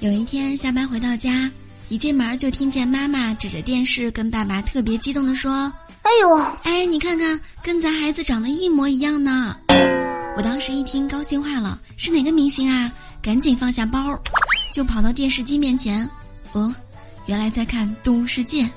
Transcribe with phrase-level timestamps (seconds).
[0.00, 1.50] 有一天下班回到家，
[1.88, 9.56] 一进门就听见妈妈指着电视跟爸爸特别激动地说，哎呦，哎，你看看，跟咱孩子长得一模一样呢。
[10.36, 12.92] 我当时一听，高兴坏了，是哪个明星啊？
[13.20, 14.16] 赶紧放下包，
[14.72, 16.08] 就跑到电视机面前。
[16.52, 16.72] 哦，
[17.26, 18.70] 原来在看动物世界。